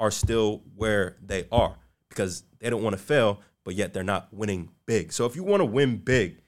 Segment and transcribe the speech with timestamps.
[0.00, 1.76] are still where they are
[2.08, 5.12] because they don't want to fail, but yet they're not winning big.
[5.12, 6.38] So if you want to win big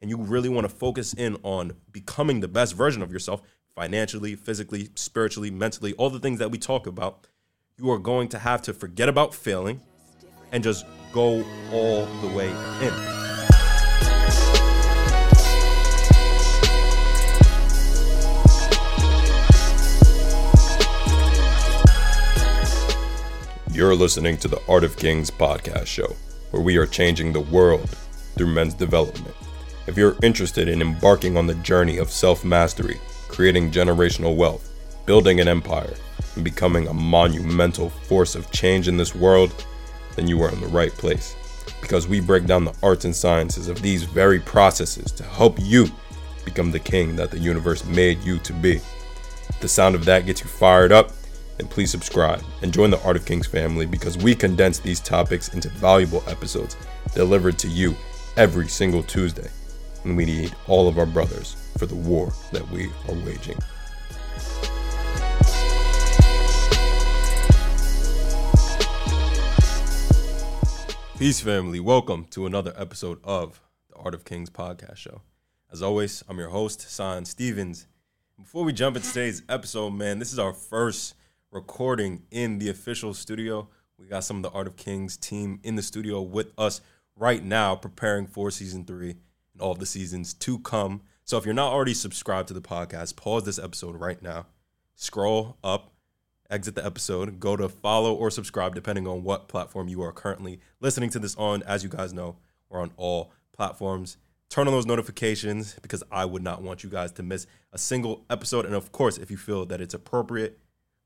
[0.00, 3.42] and you really want to focus in on becoming the best version of yourself
[3.74, 7.26] financially, physically, spiritually, mentally, all the things that we talk about,
[7.76, 9.80] you are going to have to forget about failing
[10.52, 12.48] and just go all the way
[12.82, 13.27] in.
[23.78, 26.16] You're listening to the Art of Kings podcast show,
[26.50, 27.88] where we are changing the world
[28.34, 29.36] through men's development.
[29.86, 34.68] If you're interested in embarking on the journey of self mastery, creating generational wealth,
[35.06, 35.94] building an empire,
[36.34, 39.64] and becoming a monumental force of change in this world,
[40.16, 41.36] then you are in the right place.
[41.80, 45.86] Because we break down the arts and sciences of these very processes to help you
[46.44, 48.80] become the king that the universe made you to be.
[49.60, 51.12] The sound of that gets you fired up,
[51.58, 55.48] and please subscribe and join the Art of Kings family because we condense these topics
[55.54, 56.76] into valuable episodes
[57.14, 57.96] delivered to you
[58.36, 59.48] every single Tuesday.
[60.04, 63.58] And we need all of our brothers for the war that we are waging.
[71.18, 71.80] Peace, family.
[71.80, 75.22] Welcome to another episode of the Art of Kings podcast show.
[75.72, 77.88] As always, I'm your host, Tsion Stevens.
[78.38, 81.16] Before we jump into today's episode, man, this is our first
[81.50, 83.68] recording in the official studio.
[83.98, 86.80] We got some of the Art of Kings team in the studio with us
[87.16, 89.16] right now, preparing for season three
[89.52, 91.00] and all of the seasons to come.
[91.24, 94.46] So if you're not already subscribed to the podcast, pause this episode right now,
[94.94, 95.92] scroll up,
[96.50, 100.60] exit the episode, go to follow or subscribe, depending on what platform you are currently
[100.80, 101.62] listening to this on.
[101.62, 102.36] As you guys know,
[102.68, 104.18] we're on all platforms.
[104.50, 108.24] Turn on those notifications because I would not want you guys to miss a single
[108.30, 108.64] episode.
[108.64, 110.58] And of course, if you feel that it's appropriate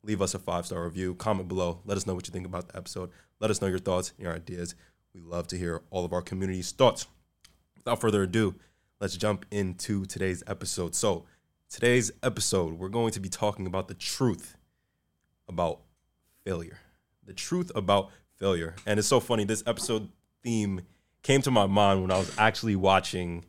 [0.02, 2.68] leave us a five star review, comment below, let us know what you think about
[2.68, 4.74] the episode, let us know your thoughts, your ideas.
[5.14, 7.06] We love to hear all of our community's thoughts.
[7.76, 8.54] Without further ado,
[9.00, 10.94] let's jump into today's episode.
[10.94, 11.26] So,
[11.68, 14.56] today's episode, we're going to be talking about the truth
[15.48, 15.80] about
[16.44, 16.78] failure.
[17.24, 18.74] The truth about failure.
[18.86, 20.08] And it's so funny, this episode
[20.42, 20.82] theme
[21.22, 23.44] came to my mind when I was actually watching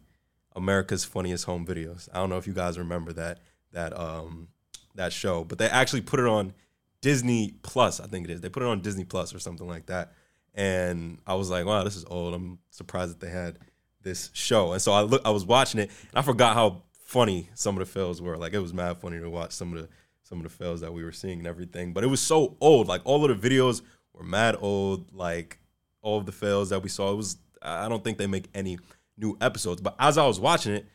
[0.55, 2.07] America's Funniest Home Videos.
[2.13, 3.39] I don't know if you guys remember that
[3.71, 4.49] that um
[4.95, 6.53] that show, but they actually put it on
[7.01, 7.99] Disney Plus.
[7.99, 8.41] I think it is.
[8.41, 10.13] They put it on Disney Plus or something like that.
[10.55, 12.33] And I was like, wow, this is old.
[12.33, 13.57] I'm surprised that they had
[14.03, 14.73] this show.
[14.73, 17.79] And so I look, I was watching it, and I forgot how funny some of
[17.79, 18.37] the fails were.
[18.37, 19.89] Like it was mad funny to watch some of the
[20.23, 21.93] some of the fails that we were seeing and everything.
[21.93, 22.87] But it was so old.
[22.87, 23.81] Like all of the videos
[24.13, 25.13] were mad old.
[25.13, 25.59] Like
[26.01, 27.37] all of the fails that we saw, it was.
[27.61, 28.77] I don't think they make any
[29.17, 29.81] new episodes.
[29.81, 30.85] But as I was watching it,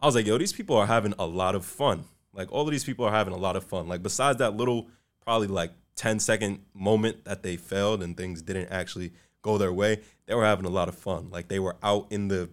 [0.00, 2.04] I was like, yo, these people are having a lot of fun.
[2.34, 3.88] Like all of these people are having a lot of fun.
[3.88, 4.88] Like besides that little
[5.22, 9.12] probably like 10 second moment that they failed and things didn't actually
[9.42, 11.30] go their way, they were having a lot of fun.
[11.30, 12.50] Like they were out in the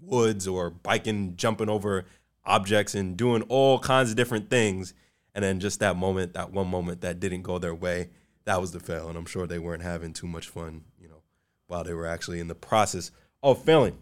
[0.00, 2.04] woods or biking, jumping over
[2.44, 4.94] objects and doing all kinds of different things.
[5.34, 8.10] And then just that moment, that one moment that didn't go their way,
[8.44, 9.08] that was the fail.
[9.08, 11.22] And I'm sure they weren't having too much fun, you know,
[11.66, 13.10] while they were actually in the process
[13.42, 13.98] of failing.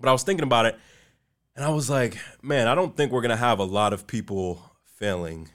[0.00, 0.78] But I was thinking about it
[1.54, 4.72] and I was like, man, I don't think we're gonna have a lot of people
[4.84, 5.48] failing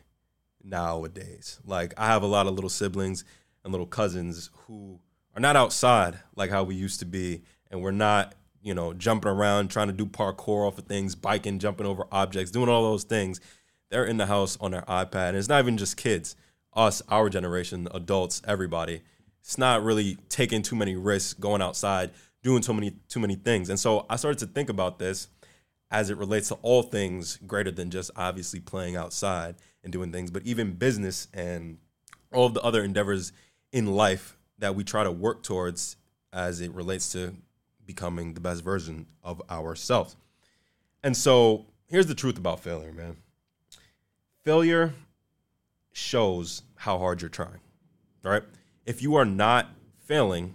[0.63, 1.59] nowadays.
[1.65, 3.23] Like I have a lot of little siblings
[3.63, 4.99] and little cousins who
[5.35, 9.31] are not outside like how we used to be, and we're not, you know, jumping
[9.31, 13.03] around trying to do parkour off of things, biking, jumping over objects, doing all those
[13.03, 13.39] things.
[13.89, 15.29] They're in the house on their iPad.
[15.29, 16.35] And it's not even just kids,
[16.73, 19.01] us, our generation, adults, everybody.
[19.41, 22.11] It's not really taking too many risks, going outside,
[22.43, 23.69] doing too many too many things.
[23.69, 25.29] And so I started to think about this
[25.89, 30.31] as it relates to all things greater than just obviously playing outside and doing things,
[30.31, 31.77] but even business and
[32.33, 33.31] all of the other endeavors
[33.71, 35.95] in life that we try to work towards
[36.33, 37.35] as it relates to
[37.85, 40.15] becoming the best version of ourselves.
[41.03, 43.17] And so here's the truth about failure, man.
[44.43, 44.93] Failure
[45.93, 47.59] shows how hard you're trying.
[48.23, 48.43] right?
[48.85, 49.69] If you are not
[49.99, 50.53] failing,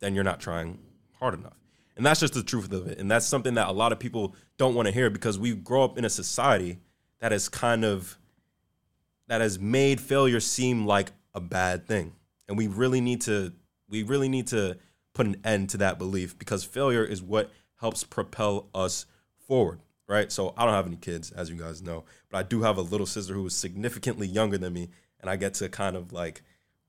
[0.00, 0.78] then you're not trying
[1.18, 1.61] hard enough.
[1.96, 2.98] And that's just the truth of it.
[2.98, 5.84] And that's something that a lot of people don't want to hear because we grow
[5.84, 6.78] up in a society
[7.20, 8.18] that is kind of
[9.28, 12.12] that has made failure seem like a bad thing.
[12.48, 13.52] And we really need to
[13.88, 14.78] we really need to
[15.14, 17.50] put an end to that belief because failure is what
[17.80, 19.06] helps propel us
[19.46, 20.32] forward, right?
[20.32, 22.82] So I don't have any kids as you guys know, but I do have a
[22.82, 24.88] little sister who is significantly younger than me
[25.20, 26.42] and I get to kind of like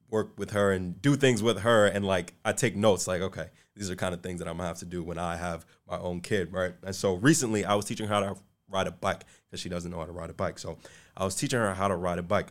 [0.09, 3.49] work with her and do things with her and like I take notes like okay
[3.75, 5.97] these are kind of things that I'm gonna have to do when I have my
[5.97, 8.35] own kid right and so recently I was teaching her how to
[8.69, 10.77] ride a bike because she doesn't know how to ride a bike so
[11.15, 12.47] I was teaching her how to ride a bike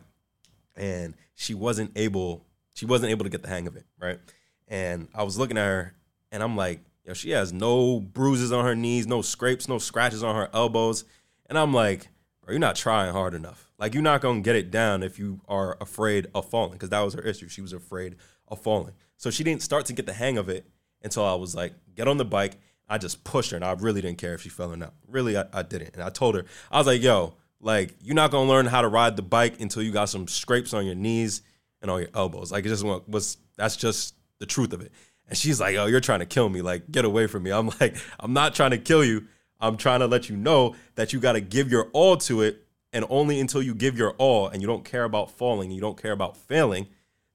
[0.75, 4.19] and she wasn't able she wasn't able to get the hang of it, right?
[4.67, 5.93] And I was looking at her
[6.31, 10.23] and I'm like, yo, she has no bruises on her knees, no scrapes, no scratches
[10.23, 11.05] on her elbows.
[11.47, 12.07] And I'm like,
[12.41, 13.71] bro, you're not trying hard enough.
[13.77, 17.01] Like, you're not to get it down if you are afraid of falling, because that
[17.01, 17.49] was her issue.
[17.49, 18.15] She was afraid
[18.47, 18.93] of falling.
[19.17, 20.65] So she didn't start to get the hang of it
[21.03, 22.57] until I was like, get on the bike.
[22.87, 24.93] I just pushed her, and I really didn't care if she fell or not.
[25.07, 25.91] Really, I, I didn't.
[25.93, 28.87] And I told her, I was like, yo, like, you're not to learn how to
[28.87, 31.41] ride the bike until you got some scrapes on your knees
[31.81, 32.51] and on your elbows.
[32.51, 34.91] Like, it just was, that's just the truth of it.
[35.27, 36.61] And she's like, oh, you're trying to kill me.
[36.61, 37.51] Like, get away from me.
[37.51, 39.27] I'm like, I'm not trying to kill you.
[39.59, 42.59] I'm trying to let you know that you got to give your all to it.
[42.91, 45.99] And only until you give your all and you don't care about falling, you don't
[45.99, 46.87] care about failing,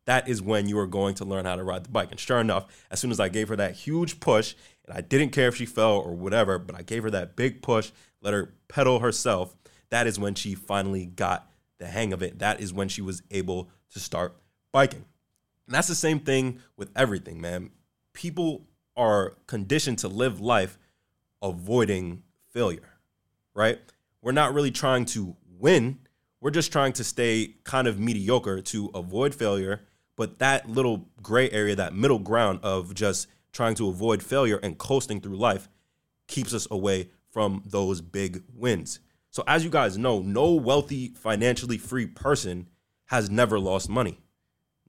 [0.08, 2.10] that is when you are going to learn how to ride the bike.
[2.10, 4.55] And sure enough, as soon as I gave her that huge push,
[4.87, 7.60] and I didn't care if she fell or whatever, but I gave her that big
[7.60, 7.90] push,
[8.22, 9.55] let her pedal herself,
[9.90, 12.38] that is when she finally got the hang of it.
[12.38, 14.34] That is when she was able to start
[14.72, 15.05] biking.
[15.66, 17.69] And that's the same thing with everything, man.
[18.14, 18.66] People
[18.96, 20.78] are conditioned to live life
[21.43, 22.94] avoiding failure,
[23.52, 23.78] right?
[24.22, 25.99] We're not really trying to win.
[26.40, 29.82] We're just trying to stay kind of mediocre to avoid failure.
[30.19, 34.76] But that little gray area, that middle ground of just trying to avoid failure and
[34.76, 35.69] coasting through life
[36.26, 38.99] keeps us away from those big wins.
[39.31, 42.67] So, as you guys know, no wealthy, financially free person
[43.06, 44.19] has never lost money.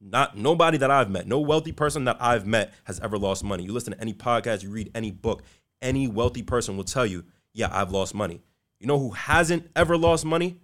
[0.02, 3.64] Not nobody that I've met, no wealthy person that I've met has ever lost money.
[3.64, 5.44] You listen to any podcast, you read any book,
[5.80, 7.24] any wealthy person will tell you,
[7.54, 8.42] yeah, I've lost money.
[8.80, 10.60] You know who hasn't ever lost money?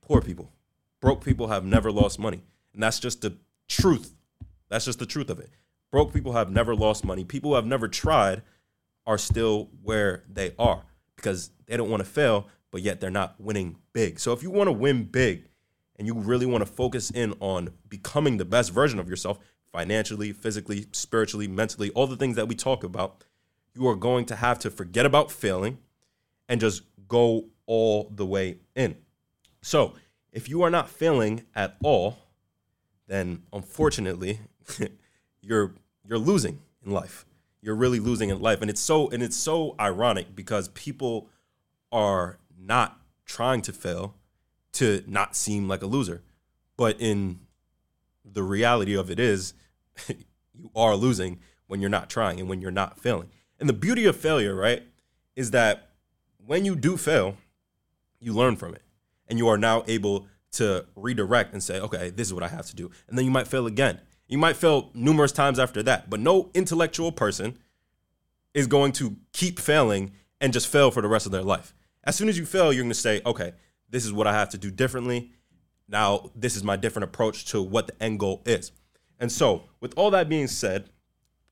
[0.00, 0.50] Poor people.
[1.00, 2.42] Broke people have never lost money.
[2.74, 3.36] And that's just the
[3.70, 4.14] truth.
[4.68, 5.50] That's just the truth of it.
[5.90, 7.24] Broke people have never lost money.
[7.24, 8.42] People who have never tried
[9.06, 10.84] are still where they are
[11.16, 14.20] because they don't want to fail, but yet they're not winning big.
[14.20, 15.48] So if you want to win big
[15.96, 19.38] and you really want to focus in on becoming the best version of yourself
[19.72, 23.24] financially, physically, spiritually, mentally, all the things that we talk about,
[23.74, 25.78] you are going to have to forget about failing
[26.48, 28.96] and just go all the way in.
[29.62, 29.94] So,
[30.32, 32.18] if you are not failing at all,
[33.10, 34.38] then unfortunately,
[35.42, 35.74] you're
[36.06, 37.26] you're losing in life.
[37.60, 41.28] You're really losing in life, and it's so and it's so ironic because people
[41.90, 44.14] are not trying to fail
[44.74, 46.22] to not seem like a loser,
[46.76, 47.40] but in
[48.24, 49.54] the reality of it is,
[50.08, 53.28] you are losing when you're not trying and when you're not failing.
[53.58, 54.84] And the beauty of failure, right,
[55.34, 55.88] is that
[56.46, 57.36] when you do fail,
[58.20, 58.82] you learn from it.
[59.26, 62.66] And you are now able to redirect and say, okay, this is what I have
[62.66, 62.90] to do.
[63.08, 64.00] And then you might fail again.
[64.28, 66.10] You might fail numerous times after that.
[66.10, 67.58] But no intellectual person
[68.54, 71.74] is going to keep failing and just fail for the rest of their life.
[72.04, 73.52] As soon as you fail, you're going to say, okay,
[73.88, 75.32] this is what I have to do differently.
[75.88, 78.72] Now, this is my different approach to what the end goal is.
[79.18, 80.88] And so, with all that being said,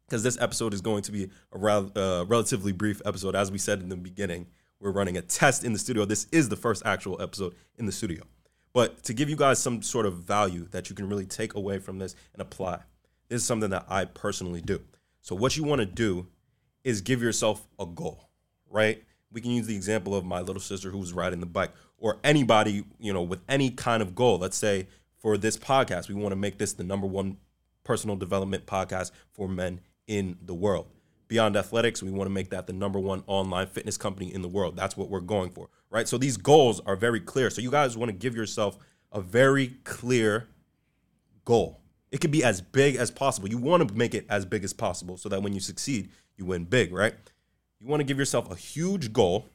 [0.09, 3.37] because this episode is going to be a uh, relatively brief episode.
[3.37, 4.47] As we said in the beginning,
[4.81, 6.07] we're running a test in the studio.
[6.07, 8.23] This is the first actual episode in the studio.
[8.73, 11.79] But to give you guys some sort of value that you can really take away
[11.79, 12.81] from this and apply,
[13.29, 14.81] this is something that I personally do.
[15.21, 16.27] So, what you want to do
[16.85, 18.31] is give yourself a goal,
[18.71, 19.03] right?
[19.31, 22.19] We can use the example of my little sister who was riding the bike, or
[22.25, 24.39] anybody, you know, with any kind of goal.
[24.39, 24.87] Let's say
[25.19, 27.39] for this podcast, we want to make this the number one
[27.85, 30.87] personal development podcast for men in the world.
[31.29, 34.49] Beyond Athletics, we want to make that the number one online fitness company in the
[34.49, 34.77] world.
[34.77, 36.09] That's what we're going for, right?
[36.09, 37.51] So these goals are very clear.
[37.51, 38.79] So you guys want to give yourself
[39.13, 40.49] a very clear
[41.45, 41.81] goal.
[42.11, 43.49] It could be as big as possible.
[43.49, 46.47] You want to make it as big as possible so that when you succeed, you
[46.47, 47.15] win big, right?
[47.79, 49.47] You want to give yourself a huge goal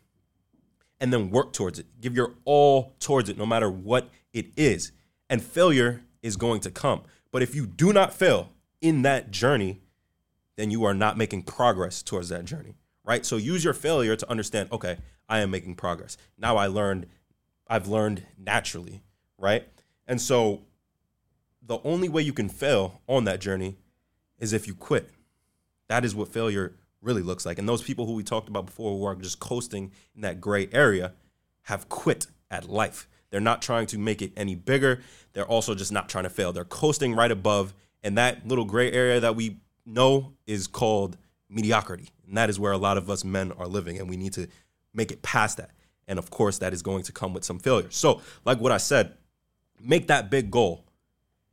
[1.00, 1.88] and then work towards it.
[2.00, 4.92] Give your all towards it, no matter what it is.
[5.30, 7.02] And failure is going to come.
[7.32, 8.50] But if you do not fail
[8.80, 9.82] in that journey,
[10.56, 13.26] then you are not making progress towards that journey, right?
[13.26, 16.18] So use your failure to understand, okay, I am making progress.
[16.38, 17.08] Now I learned,
[17.68, 19.02] I've learned naturally,
[19.38, 19.68] right?
[20.08, 20.62] And so
[21.66, 23.78] the only way you can fail on that journey
[24.38, 25.10] is if you quit.
[25.88, 27.58] That is what failure really looks like.
[27.58, 30.70] And those people who we talked about before who are just coasting in that gray
[30.72, 31.14] area
[31.64, 33.08] have quit at life.
[33.30, 35.02] They're not trying to make it any bigger.
[35.34, 36.54] They're also just not trying to fail.
[36.54, 37.74] They're coasting right above.
[38.04, 41.18] And that little gray area that we know is called
[41.50, 42.10] mediocrity.
[42.28, 44.00] And that is where a lot of us men are living.
[44.00, 44.48] And we need to
[44.94, 45.72] make it past that.
[46.08, 47.90] And of course, that is going to come with some failure.
[47.90, 49.14] So, like what I said,
[49.80, 50.86] make that big goal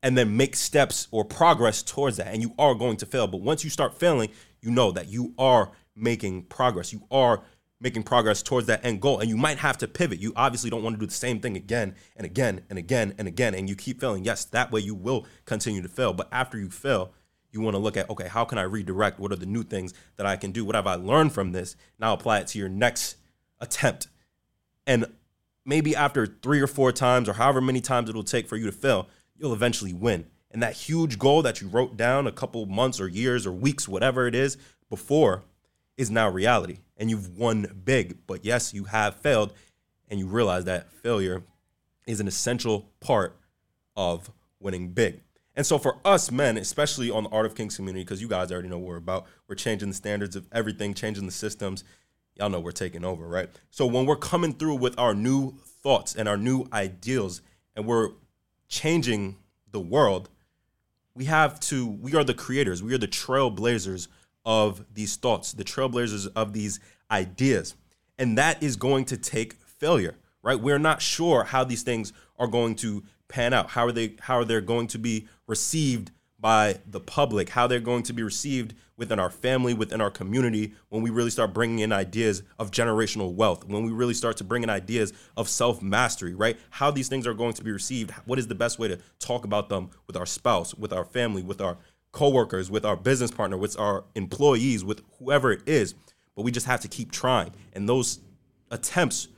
[0.03, 2.29] and then make steps or progress towards that.
[2.29, 3.27] And you are going to fail.
[3.27, 6.93] But once you start failing, you know that you are making progress.
[6.93, 7.43] You are
[7.81, 9.21] making progress towards that end goal.
[9.21, 10.21] And you might have to pivot.
[10.21, 13.29] You obviously don't want to do the same thing again and again and again and
[13.29, 13.55] again.
[13.55, 14.25] And you keep failing.
[14.25, 16.13] Yes, that way you will continue to fail.
[16.13, 17.13] But after you fail,
[17.53, 19.19] you want to look at, okay, how can I redirect?
[19.19, 20.65] What are the new things that I can do?
[20.65, 21.77] What have I learned from this?
[21.99, 23.17] Now apply it to your next
[23.61, 24.09] attempt.
[24.87, 25.07] And
[25.65, 28.73] maybe after three or four times or however many times it'll take for you to
[28.73, 30.27] fail, you'll eventually win.
[30.51, 33.89] And that huge goal that you wrote down a couple months or years or weeks,
[33.89, 34.57] whatever it is,
[34.89, 35.45] before
[35.97, 36.79] is now reality.
[36.97, 38.27] And you've won big.
[38.27, 39.53] But yes, you have failed.
[40.09, 41.45] And you realize that failure
[42.07, 43.37] is an essential part
[43.97, 45.21] of winning big.
[45.61, 48.51] And so for us men, especially on the Art of Kings community, because you guys
[48.51, 51.85] already know what we're about, we're changing the standards of everything, changing the systems.
[52.35, 53.51] Y'all know we're taking over, right?
[53.69, 55.53] So when we're coming through with our new
[55.83, 57.43] thoughts and our new ideals,
[57.77, 58.09] and we're
[58.69, 59.37] changing
[59.71, 60.31] the world,
[61.15, 64.09] we have to, we are the creators, we are the trailblazers
[64.47, 67.75] of these thoughts, the trailblazers of these ideas.
[68.19, 70.59] And that is going to take failure, right?
[70.59, 73.71] We're not sure how these things are going to pan out.
[73.71, 77.51] How are they how are they going to be received by the public?
[77.51, 81.31] How they're going to be received within our family, within our community when we really
[81.31, 85.13] start bringing in ideas of generational wealth, when we really start to bring in ideas
[85.37, 86.57] of self-mastery, right?
[86.71, 89.45] How these things are going to be received, what is the best way to talk
[89.45, 91.79] about them with our spouse, with our family, with our
[92.13, 95.95] coworkers, with our business partner, with our employees, with whoever it is.
[96.37, 97.53] But we just have to keep trying.
[97.73, 98.21] And those
[98.71, 99.29] attempts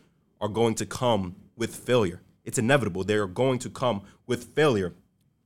[0.40, 2.20] are going to come with failure.
[2.44, 3.04] It's inevitable.
[3.04, 4.94] They are going to come with failure.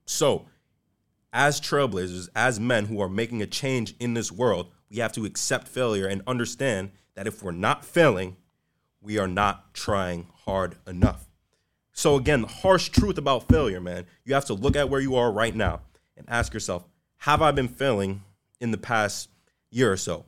[0.07, 0.47] So,
[1.37, 5.27] as trailblazers, as men who are making a change in this world, we have to
[5.27, 8.37] accept failure and understand that if we're not failing,
[9.03, 11.29] we are not trying hard enough.
[11.93, 15.17] So, again, the harsh truth about failure, man, you have to look at where you
[15.17, 15.83] are right now
[16.17, 16.89] and ask yourself,
[17.19, 18.23] have I been failing
[18.59, 19.29] in the past
[19.71, 20.25] year or so?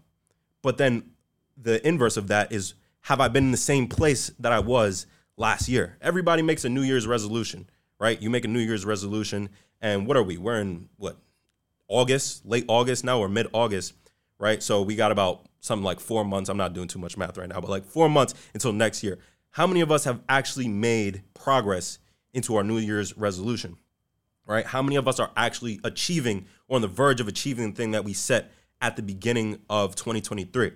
[0.61, 1.11] But then
[1.57, 5.07] the inverse of that is, have I been in the same place that I was
[5.39, 5.97] last year?
[6.03, 8.21] Everybody makes a New Year's resolution, right?
[8.21, 9.49] You make a New Year's resolution,
[9.81, 10.37] and what are we?
[10.37, 11.17] We're in what
[11.89, 13.95] August, late August now, or mid August,
[14.39, 14.63] right?
[14.63, 16.49] So we got about something like four months.
[16.49, 19.19] I'm not doing too much math right now, but like four months until next year.
[19.51, 21.99] How many of us have actually made progress
[22.33, 23.77] into our New Year's resolution?
[24.47, 24.65] Right?
[24.65, 27.91] How many of us are actually achieving or on the verge of achieving the thing
[27.91, 30.73] that we set at the beginning of 2023?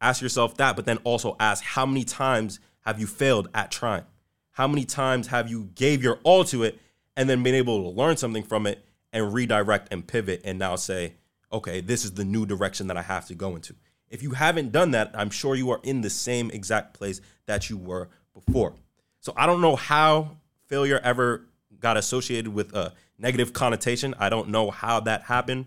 [0.00, 4.04] Ask yourself that, but then also ask how many times have you failed at trying?
[4.52, 6.78] How many times have you gave your all to it
[7.16, 10.76] and then being able to learn something from it and redirect and pivot and now
[10.76, 11.14] say,
[11.52, 13.74] okay, this is the new direction that I have to go into.
[14.08, 17.70] If you haven't done that, I'm sure you are in the same exact place that
[17.70, 18.74] you were before.
[19.20, 21.46] So I don't know how failure ever
[21.80, 24.14] got associated with a negative connotation.
[24.18, 25.66] I don't know how that happened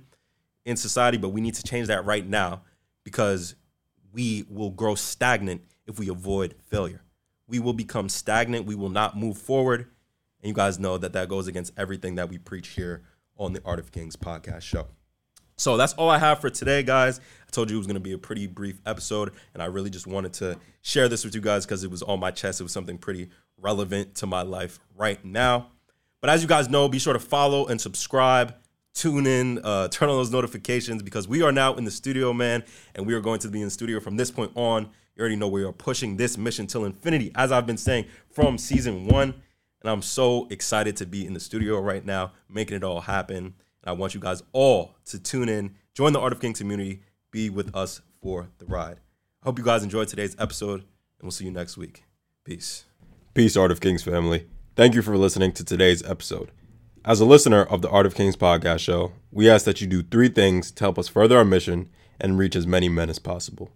[0.65, 2.61] in society, but we need to change that right now
[3.03, 3.55] because
[4.11, 7.01] we will grow stagnant if we avoid failure.
[7.47, 8.65] We will become stagnant.
[8.65, 9.87] We will not move forward.
[10.41, 13.03] And you guys know that that goes against everything that we preach here
[13.37, 14.87] on the Art of Kings podcast show.
[15.59, 17.19] So that's all I have for today, guys.
[17.19, 19.89] I told you it was going to be a pretty brief episode, and I really
[19.89, 22.61] just wanted to share this with you guys because it was on my chest.
[22.61, 25.71] It was something pretty relevant to my life right now.
[26.21, 28.55] But as you guys know, be sure to follow and subscribe,
[28.93, 32.63] tune in, uh, turn on those notifications because we are now in the studio, man,
[32.95, 34.83] and we are going to be in the studio from this point on.
[35.15, 38.57] You already know we are pushing this mission till infinity, as I've been saying from
[38.57, 39.33] season one.
[39.81, 43.37] And I'm so excited to be in the studio right now, making it all happen.
[43.37, 43.53] And
[43.85, 47.49] I want you guys all to tune in, join the Art of Kings community, be
[47.49, 48.97] with us for the ride.
[49.41, 52.03] I hope you guys enjoyed today's episode, and we'll see you next week.
[52.43, 52.85] Peace.
[53.33, 54.47] Peace, Art of Kings family.
[54.75, 56.51] Thank you for listening to today's episode.
[57.05, 60.03] As a listener of the Art of Kings podcast show, we ask that you do
[60.03, 63.71] three things to help us further our mission and reach as many men as possible.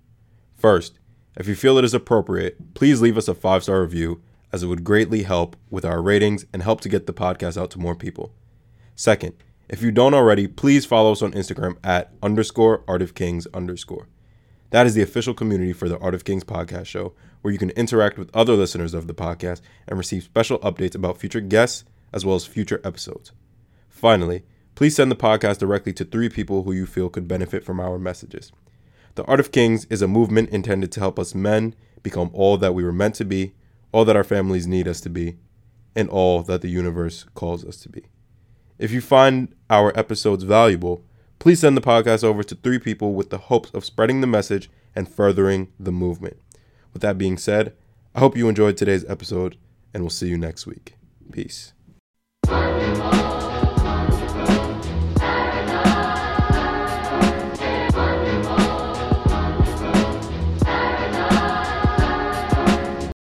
[0.57, 0.99] First,
[1.37, 4.21] if you feel it is appropriate, please leave us a five star review,
[4.53, 7.71] as it would greatly help with our ratings and help to get the podcast out
[7.71, 8.33] to more people.
[8.95, 9.33] Second,
[9.67, 14.07] if you don't already, please follow us on Instagram at underscore Art of Kings underscore.
[14.69, 17.71] That is the official community for the Art of Kings podcast show, where you can
[17.71, 21.83] interact with other listeners of the podcast and receive special updates about future guests
[22.13, 23.31] as well as future episodes.
[23.89, 24.43] Finally,
[24.75, 27.97] please send the podcast directly to three people who you feel could benefit from our
[27.97, 28.51] messages.
[29.15, 32.73] The Art of Kings is a movement intended to help us men become all that
[32.73, 33.53] we were meant to be,
[33.93, 35.37] all that our families need us to be,
[35.95, 38.03] and all that the universe calls us to be.
[38.77, 41.03] If you find our episodes valuable,
[41.39, 44.69] please send the podcast over to three people with the hopes of spreading the message
[44.95, 46.37] and furthering the movement.
[46.91, 47.75] With that being said,
[48.15, 49.57] I hope you enjoyed today's episode,
[49.93, 50.95] and we'll see you next week.
[51.31, 51.73] Peace.